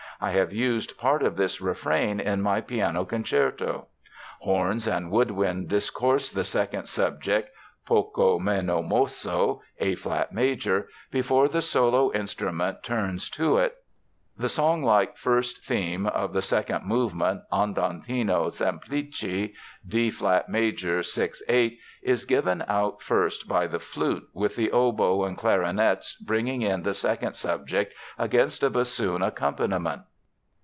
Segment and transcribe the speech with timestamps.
[0.23, 3.87] I have used part of this refrain in my piano concerto."
[4.41, 7.49] Horns and woodwind discourse the second subject
[7.87, 13.77] (Poco meno mosso, A flat major) before the solo instrument turns to it.
[14.37, 19.51] The song like first theme of the second movement (Andantino semplice,
[19.87, 25.23] D flat major, 6 8) is given out first by the flute, with the oboe
[25.23, 30.03] and clarinets bringing in the second subject against a bassoon accompaniment.